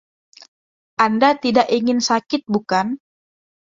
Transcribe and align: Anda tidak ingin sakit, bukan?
Anda 1.05 1.29
tidak 1.43 1.67
ingin 1.77 1.99
sakit, 2.09 2.41
bukan? 2.53 2.87